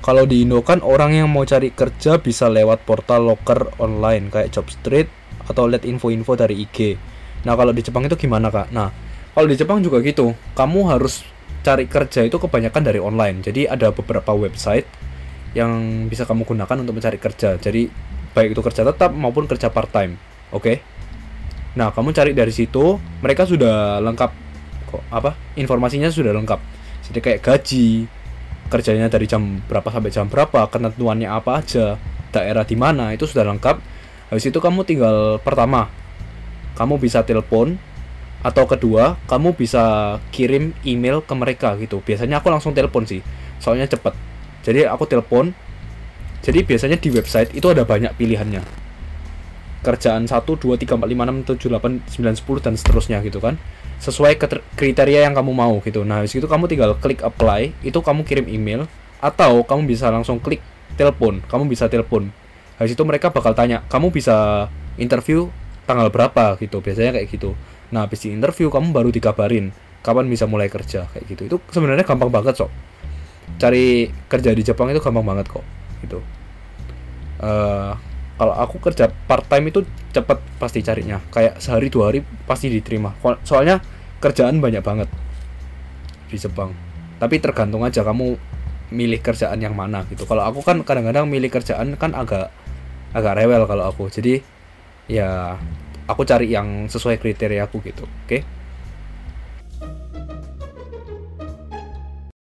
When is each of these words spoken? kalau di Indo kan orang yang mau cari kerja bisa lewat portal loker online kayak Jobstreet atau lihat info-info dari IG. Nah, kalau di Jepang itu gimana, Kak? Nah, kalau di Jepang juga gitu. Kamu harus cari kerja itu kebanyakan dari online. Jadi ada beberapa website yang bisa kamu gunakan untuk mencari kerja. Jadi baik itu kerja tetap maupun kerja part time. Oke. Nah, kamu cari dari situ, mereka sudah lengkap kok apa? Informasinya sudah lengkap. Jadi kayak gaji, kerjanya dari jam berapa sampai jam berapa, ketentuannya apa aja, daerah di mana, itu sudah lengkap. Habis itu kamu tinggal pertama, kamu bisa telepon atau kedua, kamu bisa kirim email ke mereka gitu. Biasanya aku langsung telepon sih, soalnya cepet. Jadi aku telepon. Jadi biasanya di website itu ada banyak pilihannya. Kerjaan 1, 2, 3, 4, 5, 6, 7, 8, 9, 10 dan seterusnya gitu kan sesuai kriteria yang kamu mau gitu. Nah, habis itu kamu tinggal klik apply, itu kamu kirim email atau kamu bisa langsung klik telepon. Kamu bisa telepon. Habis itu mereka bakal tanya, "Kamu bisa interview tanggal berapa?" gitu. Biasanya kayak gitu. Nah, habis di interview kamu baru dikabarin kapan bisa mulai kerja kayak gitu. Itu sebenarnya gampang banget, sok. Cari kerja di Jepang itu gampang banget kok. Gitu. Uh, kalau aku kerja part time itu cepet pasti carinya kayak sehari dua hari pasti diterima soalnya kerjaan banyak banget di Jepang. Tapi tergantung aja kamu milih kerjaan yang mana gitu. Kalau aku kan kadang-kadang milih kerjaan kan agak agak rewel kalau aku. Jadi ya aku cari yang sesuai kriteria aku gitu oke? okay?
kalau 0.00 0.24
di 0.24 0.48
Indo 0.48 0.64
kan 0.64 0.80
orang 0.80 1.12
yang 1.12 1.28
mau 1.28 1.44
cari 1.44 1.76
kerja 1.76 2.16
bisa 2.16 2.48
lewat 2.48 2.88
portal 2.88 3.28
loker 3.28 3.76
online 3.76 4.32
kayak 4.32 4.48
Jobstreet 4.48 5.08
atau 5.44 5.68
lihat 5.68 5.84
info-info 5.84 6.40
dari 6.40 6.56
IG. 6.64 6.96
Nah, 7.44 7.56
kalau 7.56 7.72
di 7.72 7.84
Jepang 7.84 8.04
itu 8.04 8.16
gimana, 8.16 8.48
Kak? 8.48 8.72
Nah, 8.72 8.88
kalau 9.36 9.46
di 9.48 9.56
Jepang 9.56 9.80
juga 9.84 10.00
gitu. 10.00 10.32
Kamu 10.56 10.88
harus 10.88 11.24
cari 11.60 11.84
kerja 11.84 12.24
itu 12.24 12.36
kebanyakan 12.40 12.82
dari 12.82 13.00
online. 13.00 13.44
Jadi 13.44 13.68
ada 13.68 13.92
beberapa 13.92 14.32
website 14.32 14.88
yang 15.52 16.06
bisa 16.08 16.24
kamu 16.24 16.48
gunakan 16.48 16.76
untuk 16.80 16.96
mencari 16.96 17.18
kerja. 17.20 17.60
Jadi 17.60 17.90
baik 18.32 18.56
itu 18.56 18.62
kerja 18.62 18.86
tetap 18.86 19.10
maupun 19.12 19.44
kerja 19.44 19.68
part 19.68 19.92
time. 19.92 20.16
Oke. 20.54 20.80
Nah, 21.76 21.94
kamu 21.94 22.10
cari 22.10 22.32
dari 22.34 22.50
situ, 22.50 22.98
mereka 23.22 23.46
sudah 23.46 24.02
lengkap 24.02 24.30
kok 24.90 25.02
apa? 25.12 25.36
Informasinya 25.54 26.10
sudah 26.10 26.34
lengkap. 26.34 26.60
Jadi 27.10 27.18
kayak 27.22 27.40
gaji, 27.42 28.10
kerjanya 28.70 29.10
dari 29.10 29.26
jam 29.26 29.58
berapa 29.66 29.90
sampai 29.90 30.14
jam 30.14 30.30
berapa, 30.30 30.70
ketentuannya 30.70 31.26
apa 31.26 31.58
aja, 31.58 31.98
daerah 32.30 32.62
di 32.62 32.78
mana, 32.78 33.10
itu 33.10 33.26
sudah 33.26 33.42
lengkap. 33.50 33.76
Habis 34.30 34.46
itu 34.46 34.62
kamu 34.62 34.86
tinggal 34.86 35.42
pertama, 35.42 35.90
kamu 36.78 37.02
bisa 37.02 37.26
telepon 37.26 37.74
atau 38.40 38.64
kedua, 38.64 39.18
kamu 39.26 39.58
bisa 39.58 40.16
kirim 40.30 40.72
email 40.86 41.20
ke 41.20 41.34
mereka 41.34 41.74
gitu. 41.82 41.98
Biasanya 42.00 42.38
aku 42.38 42.48
langsung 42.48 42.70
telepon 42.72 43.04
sih, 43.04 43.20
soalnya 43.58 43.90
cepet. 43.90 44.14
Jadi 44.62 44.86
aku 44.86 45.04
telepon. 45.10 45.50
Jadi 46.40 46.64
biasanya 46.64 46.96
di 46.96 47.12
website 47.12 47.52
itu 47.52 47.68
ada 47.68 47.84
banyak 47.84 48.16
pilihannya. 48.16 48.64
Kerjaan 49.84 50.24
1, 50.24 50.32
2, 50.56 50.80
3, 50.80 50.96
4, 50.96 51.04
5, 51.04 51.44
6, 51.44 51.44
7, 51.52 51.68
8, 51.68 52.00
9, 52.16 52.40
10 52.40 52.64
dan 52.64 52.74
seterusnya 52.80 53.20
gitu 53.20 53.44
kan 53.44 53.60
sesuai 54.00 54.40
kriteria 54.80 55.28
yang 55.28 55.36
kamu 55.36 55.52
mau 55.52 55.76
gitu. 55.84 56.02
Nah, 56.08 56.24
habis 56.24 56.32
itu 56.32 56.48
kamu 56.48 56.64
tinggal 56.72 56.96
klik 56.96 57.20
apply, 57.20 57.76
itu 57.84 58.00
kamu 58.00 58.24
kirim 58.24 58.48
email 58.48 58.88
atau 59.20 59.60
kamu 59.60 59.84
bisa 59.84 60.08
langsung 60.08 60.40
klik 60.40 60.64
telepon. 60.96 61.44
Kamu 61.44 61.68
bisa 61.68 61.86
telepon. 61.92 62.32
Habis 62.80 62.96
itu 62.96 63.02
mereka 63.04 63.28
bakal 63.28 63.52
tanya, 63.52 63.84
"Kamu 63.92 64.08
bisa 64.08 64.66
interview 64.96 65.52
tanggal 65.84 66.08
berapa?" 66.08 66.56
gitu. 66.56 66.80
Biasanya 66.80 67.20
kayak 67.20 67.28
gitu. 67.28 67.52
Nah, 67.92 68.08
habis 68.08 68.24
di 68.24 68.32
interview 68.32 68.72
kamu 68.72 68.96
baru 68.96 69.12
dikabarin 69.12 69.68
kapan 70.00 70.24
bisa 70.32 70.48
mulai 70.48 70.72
kerja 70.72 71.04
kayak 71.12 71.24
gitu. 71.28 71.42
Itu 71.44 71.56
sebenarnya 71.68 72.08
gampang 72.08 72.32
banget, 72.32 72.56
sok. 72.56 72.72
Cari 73.60 74.08
kerja 74.32 74.56
di 74.56 74.64
Jepang 74.64 74.88
itu 74.88 75.04
gampang 75.04 75.28
banget 75.28 75.52
kok. 75.52 75.64
Gitu. 76.00 76.24
Uh, 77.36 77.92
kalau 78.40 78.56
aku 78.56 78.80
kerja 78.80 79.12
part 79.28 79.44
time 79.44 79.68
itu 79.68 79.84
cepet 80.16 80.40
pasti 80.56 80.80
carinya 80.80 81.20
kayak 81.28 81.60
sehari 81.60 81.92
dua 81.92 82.08
hari 82.08 82.24
pasti 82.48 82.72
diterima 82.72 83.12
soalnya 83.44 83.84
kerjaan 84.20 84.60
banyak 84.60 84.84
banget 84.84 85.08
di 86.28 86.36
Jepang. 86.36 86.76
Tapi 87.20 87.40
tergantung 87.40 87.82
aja 87.84 88.04
kamu 88.04 88.36
milih 88.92 89.20
kerjaan 89.20 89.58
yang 89.60 89.74
mana 89.74 90.04
gitu. 90.08 90.28
Kalau 90.28 90.44
aku 90.44 90.60
kan 90.60 90.80
kadang-kadang 90.84 91.26
milih 91.26 91.48
kerjaan 91.48 91.96
kan 91.96 92.12
agak 92.12 92.52
agak 93.16 93.34
rewel 93.40 93.64
kalau 93.66 93.88
aku. 93.90 94.12
Jadi 94.12 94.40
ya 95.10 95.58
aku 96.06 96.22
cari 96.22 96.50
yang 96.50 96.86
sesuai 96.86 97.18
kriteria 97.18 97.66
aku 97.66 97.82
gitu 97.82 98.06
oke? 98.06 98.26
okay? 98.26 98.42